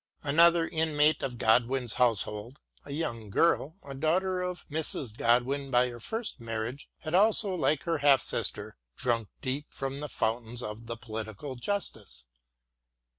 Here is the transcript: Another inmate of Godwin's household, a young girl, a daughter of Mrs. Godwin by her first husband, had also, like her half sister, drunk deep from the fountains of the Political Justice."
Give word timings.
Another 0.23 0.67
inmate 0.67 1.21
of 1.21 1.37
Godwin's 1.37 1.93
household, 2.01 2.59
a 2.85 2.91
young 2.91 3.29
girl, 3.29 3.75
a 3.85 3.93
daughter 3.93 4.41
of 4.41 4.67
Mrs. 4.67 5.15
Godwin 5.15 5.69
by 5.69 5.89
her 5.89 5.99
first 5.99 6.39
husband, 6.39 6.87
had 7.01 7.13
also, 7.13 7.53
like 7.53 7.83
her 7.83 7.99
half 7.99 8.19
sister, 8.19 8.77
drunk 8.95 9.29
deep 9.41 9.67
from 9.71 9.99
the 9.99 10.09
fountains 10.09 10.63
of 10.63 10.87
the 10.87 10.97
Political 10.97 11.55
Justice." 11.57 12.25